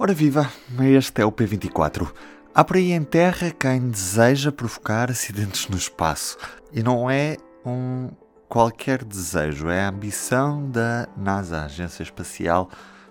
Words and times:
Ora 0.00 0.14
viva, 0.14 0.48
este 0.80 1.22
é 1.22 1.26
o 1.26 1.32
P24. 1.32 2.08
Há 2.54 2.62
por 2.62 2.76
aí 2.76 2.92
em 2.92 3.02
terra 3.02 3.50
quem 3.50 3.90
deseja 3.90 4.52
provocar 4.52 5.10
acidentes 5.10 5.66
no 5.66 5.76
espaço. 5.76 6.38
E 6.72 6.84
não 6.84 7.10
é 7.10 7.36
um 7.66 8.08
qualquer 8.48 9.02
desejo, 9.02 9.68
é 9.68 9.80
a 9.80 9.88
ambição 9.88 10.70
da 10.70 11.08
NASA, 11.16 11.62
a 11.62 11.64
Agência 11.64 12.04
Espacial 12.04 12.70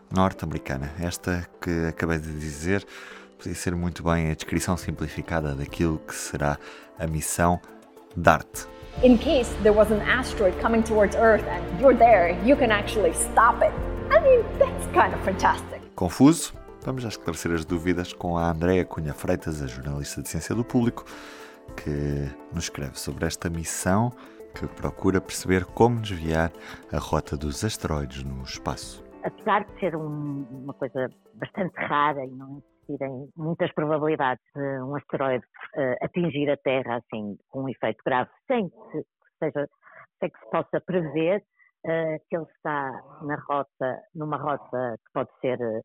Norte-Americana. 0.09 0.89
Esta 0.97 1.45
que 1.59 1.87
acabei 1.87 2.19
de 2.19 2.31
dizer 2.39 2.85
podia 3.37 3.53
ser 3.53 3.75
muito 3.75 4.01
bem 4.01 4.31
a 4.31 4.33
descrição 4.33 4.77
simplificada 4.77 5.53
daquilo 5.53 5.99
que 6.07 6.15
será 6.15 6.57
a 6.97 7.05
missão 7.05 7.59
DART. 8.15 8.65
In 9.03 9.17
case 9.17 9.53
there 9.61 9.75
was 9.75 9.91
an 9.91 9.99
asteroid 10.03 10.57
coming 10.61 10.83
towards 10.83 11.17
Earth 11.17 11.43
and 11.49 11.81
you're 11.81 11.97
there, 11.97 12.31
you 12.45 12.55
can 12.55 12.71
actually 12.71 13.13
stop 13.13 13.61
it. 13.61 13.73
I 14.09 14.21
mean, 14.21 14.41
that's 14.57 14.87
kind 14.93 15.13
of 15.13 15.21
fantastic. 15.25 15.81
Confuso? 15.93 16.53
Vamos 16.87 17.03
já 17.03 17.09
esclarecer 17.09 17.51
as 17.51 17.65
dúvidas 17.65 18.13
com 18.13 18.37
a 18.37 18.49
Andrea 18.49 18.85
Cunha 18.85 19.13
Freitas, 19.13 19.61
a 19.61 19.67
jornalista 19.67 20.21
de 20.21 20.29
Ciência 20.29 20.55
do 20.55 20.63
Público, 20.63 21.03
que 21.75 22.33
nos 22.55 22.63
escreve 22.63 22.97
sobre 22.97 23.25
esta 23.25 23.49
missão 23.49 24.09
que 24.55 24.65
procura 24.67 25.19
perceber 25.19 25.65
como 25.65 25.99
desviar 25.99 26.49
a 26.89 26.97
rota 26.97 27.35
dos 27.35 27.61
asteroides 27.65 28.23
no 28.23 28.41
espaço. 28.41 29.03
Apesar 29.21 29.65
de 29.65 29.79
ser 29.81 29.97
um, 29.97 30.47
uma 30.49 30.73
coisa 30.75 31.09
bastante 31.33 31.75
rara 31.75 32.23
e 32.23 32.31
não 32.31 32.63
existirem 32.87 33.29
muitas 33.35 33.69
probabilidades 33.73 34.45
de 34.55 34.81
um 34.81 34.95
asteroide 34.95 35.43
uh, 35.75 36.05
atingir 36.05 36.49
a 36.49 36.55
Terra 36.55 37.01
assim 37.03 37.37
com 37.49 37.63
um 37.63 37.69
efeito 37.69 38.01
grave, 38.05 38.29
sem 38.47 38.69
que 38.69 39.03
seja, 39.43 39.67
sem 40.21 40.29
que 40.29 40.39
se 40.39 40.49
possa 40.49 40.79
prever 40.79 41.43
uh, 41.83 42.17
que 42.29 42.37
ele 42.37 42.45
está 42.55 43.03
na 43.23 43.35
rota, 43.45 43.99
numa 44.15 44.37
rota 44.37 44.95
que 45.05 45.11
pode 45.13 45.29
ser 45.41 45.59
uh, 45.59 45.83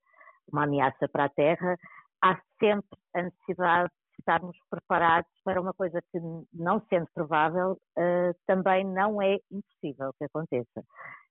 uma 0.53 0.65
ameaça 0.65 1.09
para 1.09 1.25
a 1.25 1.29
Terra, 1.29 1.77
há 2.23 2.39
sempre 2.61 2.99
a 3.15 3.23
necessidade 3.23 3.89
de 3.89 4.21
estarmos 4.21 4.57
preparados 4.71 5.31
para 5.45 5.61
uma 5.61 5.73
coisa 5.75 6.01
que, 6.13 6.19
não 6.53 6.81
sendo 6.89 7.07
provável, 7.13 7.73
uh, 7.99 8.35
também 8.47 8.85
não 8.85 9.21
é 9.21 9.39
impossível 9.51 10.13
que 10.19 10.25
aconteça. 10.25 10.85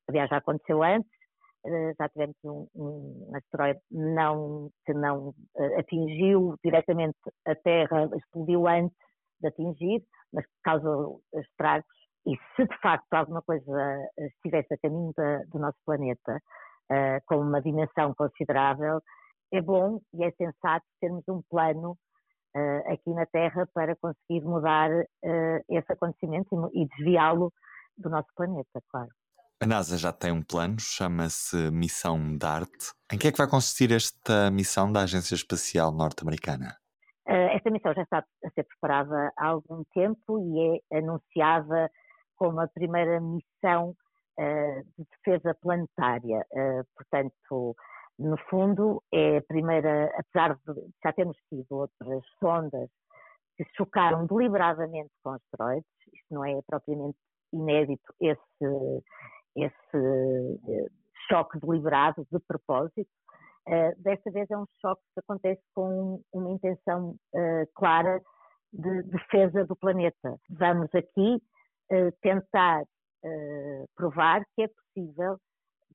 Aliás, 0.09 0.29
já 0.29 0.37
aconteceu 0.37 0.83
antes, 0.83 1.09
uh, 1.65 1.93
já 1.97 2.09
tivemos 2.09 2.35
um, 2.43 2.67
um 2.75 3.31
asteroide 3.35 3.79
não, 3.89 4.69
que 4.85 4.93
não 4.93 5.29
uh, 5.29 5.79
atingiu 5.79 6.55
diretamente 6.63 7.17
a 7.47 7.55
Terra, 7.55 8.09
explodiu 8.15 8.67
antes 8.67 8.97
de 9.39 9.47
atingir, 9.47 10.03
mas 10.33 10.45
causou 10.63 11.21
estragos. 11.33 11.87
E 12.27 12.35
se 12.55 12.67
de 12.67 12.77
facto 12.79 13.11
alguma 13.13 13.41
coisa 13.41 14.07
estivesse 14.19 14.73
a 14.73 14.77
caminho 14.77 15.11
da, 15.17 15.39
do 15.45 15.57
nosso 15.57 15.77
planeta, 15.83 16.39
com 17.25 17.37
uma 17.37 17.59
dimensão 17.59 18.13
considerável, 18.13 19.01
é 19.51 19.61
bom 19.61 19.99
e 20.13 20.23
é 20.23 20.31
sensato 20.31 20.85
termos 20.99 21.23
um 21.27 21.41
plano 21.49 21.97
uh, 22.55 22.91
aqui 22.91 23.09
na 23.13 23.25
Terra 23.25 23.67
para 23.73 23.95
conseguir 23.95 24.45
mudar 24.45 24.89
uh, 24.91 25.63
esse 25.69 25.91
acontecimento 25.91 26.71
e, 26.73 26.83
e 26.83 26.87
desviá-lo 26.87 27.51
do 27.97 28.09
nosso 28.09 28.29
planeta, 28.35 28.81
claro. 28.89 29.09
A 29.61 29.67
NASA 29.67 29.97
já 29.97 30.11
tem 30.11 30.31
um 30.31 30.41
plano, 30.41 30.79
chama-se 30.79 31.69
Missão 31.69 32.35
DART. 32.35 32.93
Em 33.13 33.17
que 33.17 33.27
é 33.27 33.31
que 33.31 33.37
vai 33.37 33.47
consistir 33.47 33.91
esta 33.91 34.49
missão 34.49 34.91
da 34.91 35.01
Agência 35.01 35.35
Espacial 35.35 35.91
Norte-Americana? 35.91 36.75
esta 37.61 37.69
missão 37.69 37.93
já 37.93 38.01
está 38.01 38.25
a 38.43 38.49
ser 38.49 38.63
preparada 38.63 39.31
há 39.37 39.47
algum 39.47 39.83
tempo 39.93 40.39
e 40.39 40.81
é 40.91 40.97
anunciada 40.97 41.89
como 42.35 42.59
a 42.59 42.67
primeira 42.67 43.21
missão 43.21 43.95
uh, 44.39 44.83
de 44.97 45.05
defesa 45.11 45.55
planetária. 45.61 46.45
Uh, 46.51 46.83
portanto, 46.95 47.75
no 48.21 48.37
fundo, 48.49 49.03
é 49.11 49.37
a 49.37 49.41
primeira, 49.43 50.11
apesar 50.17 50.55
de 50.55 50.89
já 51.03 51.13
termos 51.13 51.37
tido 51.49 51.65
outras 51.71 52.23
sondas 52.39 52.89
que 53.57 53.65
chocaram 53.75 54.25
deliberadamente 54.25 55.11
com 55.23 55.31
asteroides, 55.31 55.89
isto 56.13 56.33
não 56.33 56.45
é 56.45 56.59
propriamente 56.67 57.17
inédito, 57.53 58.13
esse, 58.19 59.03
esse 59.55 59.97
uh, 59.97 60.89
choque 61.27 61.59
deliberado, 61.59 62.25
de 62.31 62.39
propósito, 62.39 63.09
Uh, 63.67 63.93
desta 64.01 64.31
vez 64.31 64.49
é 64.49 64.57
um 64.57 64.65
choque 64.81 65.01
que 65.13 65.19
acontece 65.19 65.61
com 65.75 66.19
uma 66.33 66.49
intenção 66.49 67.15
uh, 67.33 67.67
clara 67.75 68.19
de 68.73 69.03
defesa 69.03 69.65
do 69.65 69.75
planeta. 69.75 70.35
Vamos 70.49 70.89
aqui 70.95 71.35
uh, 71.91 72.11
tentar 72.21 72.83
provar 73.95 74.43
que 74.55 74.63
é 74.63 74.67
possível 74.67 75.37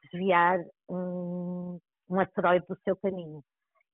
desviar 0.01 0.61
um, 0.89 1.77
um 2.09 2.21
asteroide 2.21 2.67
do 2.69 2.77
seu 2.85 2.97
caminho. 2.97 3.43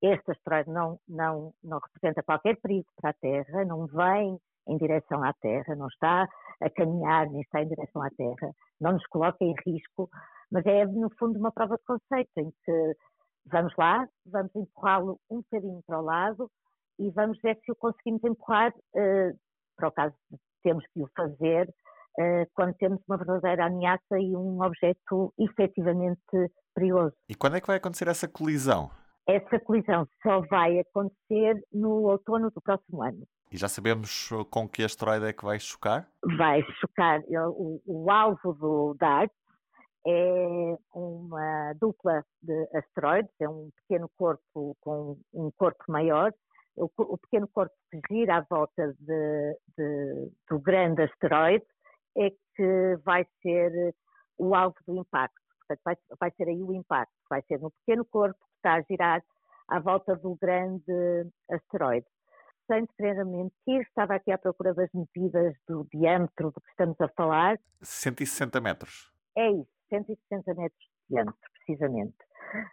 Este 0.03 0.33
asteroide 0.33 0.71
não, 0.71 0.99
não, 1.09 1.55
não 1.63 1.79
representa 1.79 2.23
qualquer 2.23 2.57
perigo 2.61 2.89
para 3.01 3.11
a 3.11 3.15
Terra, 3.15 3.65
não 3.65 3.87
vem 3.87 4.39
em 4.69 4.77
direção 4.77 5.23
à 5.23 5.33
Terra, 5.35 5.75
não 5.77 5.87
está 5.89 6.29
a 6.61 6.71
caminhar 6.71 7.29
nem 7.31 7.43
está 7.43 7.63
em 7.63 7.69
direção 7.69 8.03
à 8.03 8.11
Terra, 8.11 8.53
não 8.81 8.93
nos 8.93 9.07
coloca 9.07 9.39
em 9.45 9.55
risco, 9.67 10.09
mas 10.51 10.65
é 10.67 10.85
no 10.87 11.11
fundo 11.19 11.39
uma 11.39 11.53
prova 11.53 11.77
de 11.77 11.85
conceito 11.85 12.31
em 12.37 12.51
que 12.65 12.97
vamos 13.47 13.75
lá, 13.77 14.07
vamos 14.27 14.55
empurrá-lo 14.55 15.19
um 15.31 15.37
bocadinho 15.37 15.83
para 15.87 16.01
o 16.01 16.05
lado 16.05 16.51
e 16.99 17.11
vamos 17.11 17.39
ver 17.41 17.59
se 17.65 17.73
o 17.73 17.77
conseguimos 17.77 18.23
empurrar, 18.25 18.73
uh, 18.73 19.39
para 19.77 19.89
o 19.89 19.93
caso 19.93 20.15
de 20.31 20.39
termos 20.63 20.85
que 20.93 21.03
o 21.03 21.11
fazer, 21.17 21.69
uh, 21.69 22.47
quando 22.55 22.75
temos 22.75 23.01
uma 23.09 23.17
verdadeira 23.17 23.67
ameaça 23.67 24.19
e 24.19 24.37
um 24.37 24.63
objeto 24.63 25.33
efetivamente 25.39 26.21
perigoso. 26.75 27.15
E 27.29 27.35
quando 27.35 27.57
é 27.57 27.61
que 27.61 27.67
vai 27.67 27.77
acontecer 27.77 28.09
essa 28.09 28.29
colisão? 28.29 28.91
Essa 29.27 29.59
colisão 29.61 30.07
só 30.23 30.41
vai 30.43 30.81
acontecer 30.81 31.63
no 31.73 32.09
outono 32.09 32.51
do 32.51 32.61
próximo 32.61 33.03
ano. 33.03 33.27
E 33.53 33.57
já 33.57 33.69
sabemos 33.69 34.31
com 34.51 34.67
que 34.67 34.83
asteroide 34.83 35.27
é 35.27 35.33
que 35.33 35.45
vai 35.45 35.61
chocar? 35.61 36.09
Vai 36.39 36.63
chocar. 36.81 37.21
O, 37.51 37.81
o 37.87 38.11
alvo 38.11 38.55
do 38.55 38.95
DART 38.99 39.31
é 40.07 40.77
uma 40.95 41.75
dupla 41.79 42.25
de 42.43 42.69
asteroides, 42.75 43.31
é 43.41 43.49
um 43.49 43.71
pequeno 43.77 44.11
corpo 44.17 44.77
com 44.81 45.19
um 45.33 45.51
corpo 45.57 45.85
maior. 45.89 46.33
O, 46.75 46.89
o 46.97 47.19
pequeno 47.19 47.47
corpo 47.49 47.75
que 47.91 48.01
gira 48.11 48.39
à 48.39 48.41
volta 48.41 48.95
de, 48.99 49.59
de, 49.77 50.31
do 50.49 50.59
grande 50.59 51.03
asteroide 51.03 51.65
é 52.17 52.31
que 52.57 52.97
vai 53.05 53.27
ser 53.43 53.95
o 54.39 54.55
alvo 54.55 54.77
do 54.87 54.97
impacto. 54.97 55.42
Portanto, 55.77 55.81
vai, 55.85 55.97
vai 56.21 56.31
ser 56.37 56.49
aí 56.49 56.63
o 56.63 56.73
impacto, 56.73 57.13
vai 57.29 57.43
ser 57.43 57.61
no 57.61 57.71
pequeno 57.71 58.05
corpo 58.05 58.39
que 58.39 58.57
está 58.57 58.75
a 58.75 58.83
girar 58.83 59.23
à 59.69 59.81
volta 59.81 60.17
do 60.17 60.37
grande 60.37 61.31
asteroide. 61.51 62.07
Sem 62.67 62.87
querer 62.97 63.25
mentir, 63.25 63.83
estava 63.83 64.15
aqui 64.15 64.31
à 64.31 64.39
procura 64.39 64.73
das 64.75 64.89
medidas 64.93 65.55
do 65.69 65.87
diâmetro 65.93 66.53
do 66.53 66.61
que 66.61 66.71
estamos 66.71 67.01
a 67.01 67.09
falar. 67.09 67.59
160 67.83 68.61
metros. 68.61 69.13
É 69.37 69.51
isso, 69.51 69.71
160 69.89 70.55
metros 70.55 70.81
de 70.81 71.15
diâmetro, 71.15 71.51
precisamente. 71.53 72.17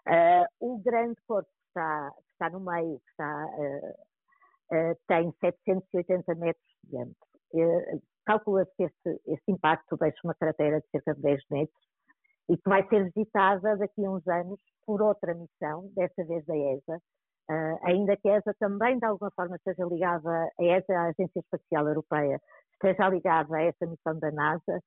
Uh, 0.07 0.45
o 0.59 0.79
grande 0.79 1.15
corpo 1.27 1.49
que 1.49 1.67
está, 1.67 2.11
que 2.11 2.31
está 2.33 2.49
no 2.49 2.59
meio, 2.59 2.99
que 2.99 3.11
está, 3.11 3.45
uh, 3.45 4.91
uh, 4.91 4.99
tem 5.07 5.33
780 5.41 6.35
metros 6.35 6.65
de 6.83 6.89
diâmetro 6.89 7.29
calcula-se 8.29 8.71
que 8.77 8.83
este, 8.83 9.21
este 9.25 9.51
impacto 9.51 9.97
deixa 9.97 10.19
uma 10.23 10.35
cratera 10.35 10.79
de 10.79 10.87
cerca 10.91 11.15
de 11.15 11.21
10 11.21 11.41
metros 11.49 11.88
e 12.49 12.57
que 12.57 12.69
vai 12.69 12.87
ser 12.87 13.11
visitada 13.15 13.77
daqui 13.77 14.03
a 14.03 14.11
uns 14.11 14.27
anos 14.27 14.59
por 14.85 15.01
outra 15.01 15.33
missão, 15.35 15.89
desta 15.95 16.23
vez 16.25 16.43
da 16.45 16.57
ESA, 16.57 16.97
uh, 16.97 17.79
ainda 17.83 18.17
que 18.17 18.27
a 18.27 18.37
ESA 18.37 18.55
também 18.59 18.97
de 18.97 19.05
alguma 19.05 19.31
forma 19.31 19.55
esteja 19.55 19.85
ligada, 19.85 20.29
a 20.59 20.63
ESA, 20.63 20.93
a 20.93 21.03
Agência 21.09 21.39
Espacial 21.39 21.87
Europeia, 21.87 22.41
esteja 22.73 23.07
ligada 23.07 23.55
a 23.55 23.61
essa 23.61 23.85
missão 23.85 24.17
da 24.19 24.31
NASA, 24.31 24.77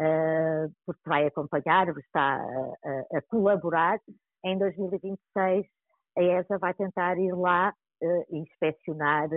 uh, 0.00 0.72
porque 0.86 1.02
vai 1.06 1.26
acompanhar, 1.26 1.88
está 1.98 2.36
a, 2.42 3.18
a, 3.18 3.22
colaborar. 3.28 4.00
Em 4.42 4.58
2026, 4.58 5.66
a 6.16 6.22
ESA 6.22 6.58
vai 6.58 6.72
tentar 6.72 7.18
ir 7.18 7.32
lá 7.34 7.74
uh, 8.02 8.36
inspecionar 8.36 9.28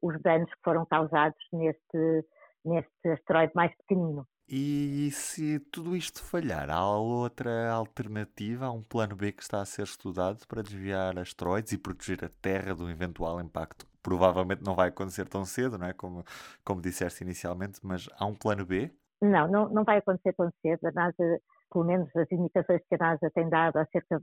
os 0.00 0.20
danos 0.22 0.48
que 0.48 0.60
foram 0.64 0.86
causados 0.86 1.38
neste 1.52 2.24
neste 2.64 3.08
asteroide 3.08 3.52
mais 3.54 3.74
pequenino. 3.76 4.26
E 4.50 5.10
se 5.12 5.58
tudo 5.58 5.94
isto 5.94 6.24
falhar, 6.24 6.70
há 6.70 6.96
outra 6.96 7.70
alternativa? 7.70 8.64
Há 8.64 8.72
um 8.72 8.82
plano 8.82 9.14
B 9.14 9.30
que 9.30 9.42
está 9.42 9.60
a 9.60 9.66
ser 9.66 9.82
estudado 9.82 10.46
para 10.48 10.62
desviar 10.62 11.18
asteroides 11.18 11.72
e 11.72 11.78
proteger 11.78 12.24
a 12.24 12.30
Terra 12.40 12.74
do 12.74 12.88
eventual 12.88 13.38
impacto? 13.42 13.86
Provavelmente 14.02 14.64
não 14.64 14.74
vai 14.74 14.88
acontecer 14.88 15.28
tão 15.28 15.44
cedo, 15.44 15.76
não 15.76 15.88
é? 15.88 15.92
Como, 15.92 16.24
como 16.64 16.80
disseste 16.80 17.22
inicialmente, 17.22 17.78
mas 17.82 18.08
há 18.18 18.24
um 18.24 18.34
plano 18.34 18.64
B? 18.64 18.90
Não, 19.20 19.46
não, 19.48 19.68
não 19.68 19.84
vai 19.84 19.98
acontecer 19.98 20.32
tão 20.32 20.50
cedo. 20.62 20.86
A 20.86 20.92
NASA, 20.92 21.40
pelo 21.70 21.84
menos 21.84 22.08
as 22.16 22.32
indicações 22.32 22.80
que 22.88 22.94
a 22.94 22.98
NASA 22.98 23.30
tem 23.34 23.50
dado 23.50 23.76
acerca 23.76 24.22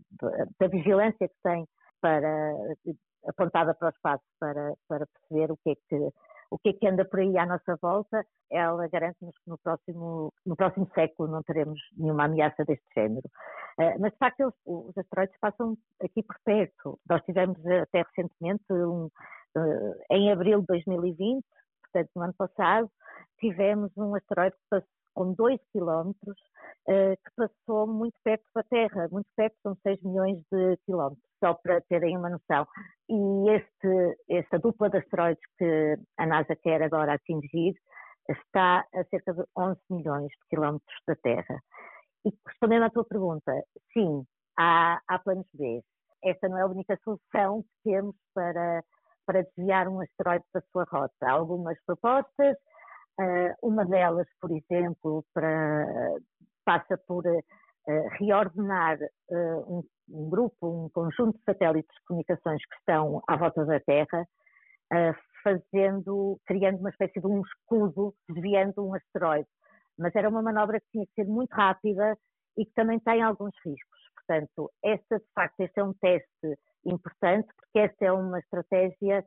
da 0.59 0.67
vigilância 0.67 1.27
que 1.27 1.35
tem 1.43 1.67
para 2.01 2.55
apontada 3.27 3.73
para 3.75 3.87
o 3.87 3.91
espaço 3.91 4.23
para, 4.39 4.73
para 4.87 5.05
perceber 5.07 5.51
o 5.51 5.57
que 5.57 5.71
é 5.71 5.75
que 5.75 6.13
o 6.55 6.57
que 6.57 6.69
é 6.69 6.73
que 6.73 6.87
anda 6.87 7.03
por 7.03 7.19
aí 7.19 7.37
à 7.37 7.45
nossa 7.45 7.75
volta, 7.81 8.25
ela 8.49 8.87
garante-nos 8.87 9.35
que 9.39 9.49
no 9.49 9.57
próximo, 9.57 10.33
no 10.45 10.55
próximo 10.55 10.89
século 10.95 11.29
não 11.29 11.43
teremos 11.43 11.77
nenhuma 11.97 12.23
ameaça 12.25 12.63
deste 12.63 12.85
género. 12.95 13.27
Uh, 13.77 13.99
mas, 13.99 14.13
de 14.13 14.17
facto, 14.17 14.39
eles, 14.39 14.53
os 14.65 14.97
asteroides 14.97 15.37
passam 15.41 15.77
aqui 16.01 16.23
por 16.23 16.37
perto. 16.45 16.97
Nós 17.09 17.21
tivemos 17.25 17.57
até 17.65 18.03
recentemente, 18.03 18.63
um, 18.71 19.07
uh, 19.57 19.95
em 20.09 20.31
abril 20.31 20.61
de 20.61 20.67
2020, 20.67 21.43
portanto, 21.83 22.09
no 22.15 22.21
ano 22.21 22.33
passado, 22.35 22.89
tivemos 23.37 23.91
um 23.97 24.15
asteroide 24.15 24.55
que 24.55 24.69
passou 24.69 24.87
com 25.15 25.33
2 25.33 25.59
quilómetros, 25.71 26.37
uh, 26.87 27.15
que 27.15 27.31
passou 27.35 27.87
muito 27.87 28.15
perto 28.23 28.43
da 28.53 28.61
Terra, 28.63 29.07
muito 29.11 29.27
perto, 29.35 29.55
são 29.63 29.75
6 29.81 30.03
milhões 30.03 30.37
de 30.51 30.77
quilómetros, 30.85 31.25
só 31.39 31.53
para 31.55 31.81
terem 31.81 32.17
uma 32.17 32.29
noção. 32.29 32.67
E 33.09 33.49
este, 33.49 34.17
esta 34.29 34.59
dupla 34.59 34.89
de 34.89 34.97
asteroides 34.97 35.43
que 35.57 35.97
a 36.17 36.25
NASA 36.27 36.55
quer 36.57 36.83
agora 36.83 37.13
atingir 37.13 37.73
está 38.29 38.85
a 38.93 39.03
cerca 39.05 39.33
de 39.33 39.43
11 39.57 39.79
milhões 39.89 40.27
de 40.27 40.47
quilómetros 40.49 40.95
da 41.07 41.15
Terra. 41.15 41.61
E 42.25 42.33
respondendo 42.47 42.83
à 42.83 42.89
tua 42.89 43.05
pergunta, 43.05 43.51
sim, 43.93 44.25
há, 44.57 44.99
há 45.07 45.19
planos 45.19 45.47
B. 45.53 45.81
Esta 46.23 46.49
não 46.49 46.57
é 46.57 46.61
a 46.63 46.67
única 46.67 46.99
solução 47.03 47.61
que 47.61 47.91
temos 47.91 48.15
para, 48.33 48.83
para 49.27 49.43
desviar 49.43 49.87
um 49.87 50.01
asteroide 50.01 50.45
da 50.53 50.61
sua 50.71 50.85
rota. 50.89 51.13
Há 51.21 51.31
algumas 51.31 51.77
propostas, 51.85 52.57
uma 53.61 53.85
delas, 53.85 54.27
por 54.41 54.51
exemplo, 54.51 55.23
para, 55.33 55.85
passa 56.65 56.97
por 57.07 57.25
uh, 57.25 57.43
reordenar 58.19 58.97
uh, 59.29 59.77
um, 59.77 59.83
um, 60.09 60.29
grupo, 60.29 60.85
um 60.85 60.89
conjunto 60.89 61.37
de 61.37 61.43
satélites 61.43 61.93
de 61.95 62.05
comunicações 62.07 62.61
que 62.65 62.75
estão 62.75 63.21
à 63.27 63.37
volta 63.37 63.65
da 63.65 63.79
Terra, 63.79 64.27
fazendo, 65.43 66.39
criando 66.45 66.79
uma 66.79 66.89
espécie 66.89 67.19
de 67.19 67.27
um 67.27 67.41
escudo, 67.41 68.13
desviando 68.29 68.85
um 68.85 68.93
asteroide. 68.93 69.47
Mas 69.97 70.15
era 70.15 70.29
uma 70.29 70.41
manobra 70.41 70.79
que 70.79 70.87
tinha 70.91 71.05
que 71.05 71.13
ser 71.13 71.25
muito 71.25 71.51
rápida 71.53 72.17
e 72.57 72.65
que 72.65 72.73
também 72.73 72.99
tem 72.99 73.21
alguns 73.21 73.53
riscos. 73.65 73.99
Portanto, 74.15 74.71
esta, 74.83 75.19
de 75.19 75.25
facto, 75.33 75.59
este 75.59 75.79
é 75.79 75.83
um 75.83 75.93
teste 75.93 76.59
importante, 76.85 77.47
porque 77.55 77.79
esta 77.79 78.05
é 78.05 78.11
uma 78.11 78.39
estratégia 78.39 79.25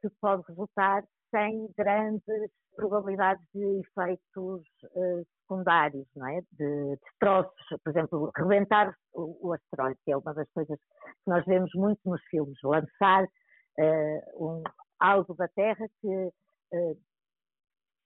que 0.00 0.08
pode 0.20 0.42
resultar 0.48 1.04
sem 1.30 1.68
grandes 1.76 2.50
probabilidades 2.78 3.44
de 3.52 3.80
efeitos 3.80 4.62
uh, 4.84 5.26
secundários, 5.40 6.06
não 6.14 6.28
é? 6.28 6.40
de 6.52 6.96
destroços, 6.96 7.52
por 7.82 7.90
exemplo, 7.90 8.30
rebentar 8.36 8.94
o, 9.12 9.48
o, 9.48 9.52
asteroide, 9.52 9.98
que 10.04 10.12
é 10.12 10.16
uma 10.16 10.32
das 10.32 10.48
coisas 10.52 10.78
que 10.78 11.30
nós 11.30 11.44
vemos 11.44 11.70
muito 11.74 12.00
nos 12.04 12.22
filmes, 12.30 12.56
lançar 12.62 13.24
uh, 13.24 14.46
um, 14.46 14.62
algo 15.00 15.34
da 15.34 15.48
Terra 15.48 15.86
que 16.00 16.08
uh, 16.08 16.98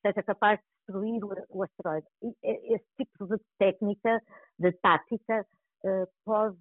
seja 0.00 0.22
capaz 0.22 0.58
de 0.58 0.64
destruir 0.78 1.22
o, 1.22 1.58
o 1.58 1.62
asteroide. 1.62 2.06
E 2.22 2.34
esse 2.74 2.86
tipo 2.96 3.26
de 3.26 3.38
técnica, 3.58 4.20
de 4.58 4.72
tática, 4.80 5.46
pode 6.24 6.56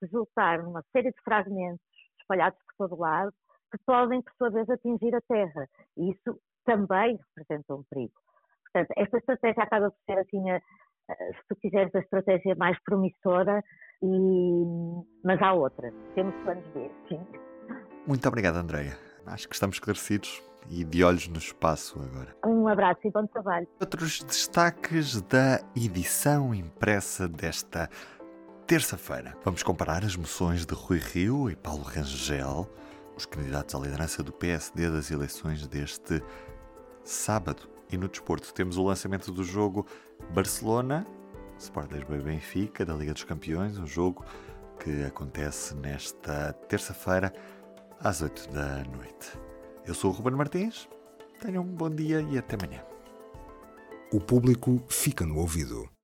resultar 0.00 0.62
numa 0.62 0.82
série 0.90 1.10
de 1.10 1.22
fragmentos 1.22 1.84
espalhados 2.18 2.58
por 2.64 2.88
todo 2.88 2.98
lado, 2.98 3.30
que 3.70 3.78
podem, 3.86 4.22
por 4.22 4.32
sua 4.38 4.50
vez, 4.50 4.68
atingir 4.68 5.14
a 5.14 5.20
Terra. 5.22 5.68
E 5.96 6.10
isso 6.10 6.38
também 6.64 7.18
representa 7.36 7.74
um 7.74 7.82
perigo. 7.90 8.14
Portanto, 8.64 8.92
esta 8.96 9.18
estratégia 9.18 9.62
acaba 9.62 9.90
por 9.90 9.98
ser, 10.04 10.18
assim, 10.18 10.50
a, 10.50 10.60
se 11.08 11.48
tu 11.48 11.56
quiseres, 11.56 11.94
a 11.94 12.00
estratégia 12.00 12.54
mais 12.56 12.76
promissora, 12.84 13.62
e... 14.02 14.64
mas 15.24 15.40
há 15.40 15.52
outras. 15.52 15.94
Temos 16.14 16.34
planos 16.42 16.66
B, 16.68 16.90
sim. 17.08 17.20
Muito 18.06 18.26
obrigado, 18.28 18.56
Andreia. 18.56 18.96
Acho 19.26 19.48
que 19.48 19.54
estamos 19.54 19.76
esclarecidos 19.76 20.42
e 20.70 20.84
de 20.84 21.02
olhos 21.04 21.28
no 21.28 21.38
espaço 21.38 22.00
agora. 22.00 22.34
Um 22.44 22.68
abraço 22.68 23.00
e 23.04 23.10
bom 23.10 23.26
trabalho. 23.26 23.66
Outros 23.80 24.22
destaques 24.22 25.20
da 25.22 25.60
edição 25.74 26.54
impressa 26.54 27.28
desta 27.28 27.88
terça-feira. 28.66 29.36
Vamos 29.44 29.62
comparar 29.62 30.04
as 30.04 30.16
moções 30.16 30.66
de 30.66 30.74
Rui 30.74 30.98
Rio 30.98 31.48
e 31.50 31.56
Paulo 31.56 31.82
Rangel 31.82 32.68
os 33.16 33.24
candidatos 33.24 33.74
à 33.74 33.78
liderança 33.78 34.22
do 34.22 34.32
PSD 34.32 34.90
das 34.90 35.10
eleições 35.10 35.66
deste 35.66 36.22
sábado. 37.02 37.68
E 37.90 37.96
no 37.96 38.08
desporto 38.08 38.52
temos 38.52 38.76
o 38.76 38.84
lançamento 38.84 39.32
do 39.32 39.42
jogo 39.42 39.86
Barcelona, 40.30 41.06
Sport 41.58 41.92
Lisboa 41.92 42.18
e 42.18 42.22
Benfica, 42.22 42.84
da 42.84 42.94
Liga 42.94 43.12
dos 43.12 43.24
Campeões, 43.24 43.78
um 43.78 43.86
jogo 43.86 44.24
que 44.78 45.04
acontece 45.04 45.74
nesta 45.74 46.52
terça-feira 46.68 47.32
às 48.00 48.20
8 48.20 48.50
da 48.50 48.84
noite. 48.84 49.38
Eu 49.86 49.94
sou 49.94 50.10
o 50.10 50.14
Ruben 50.14 50.34
Martins, 50.34 50.88
tenham 51.40 51.62
um 51.62 51.74
bom 51.74 51.88
dia 51.88 52.20
e 52.20 52.36
até 52.36 52.56
amanhã. 52.56 52.84
O 54.12 54.20
público 54.20 54.82
fica 54.88 55.24
no 55.24 55.38
ouvido. 55.38 55.88